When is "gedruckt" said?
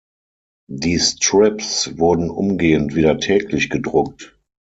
3.69-4.35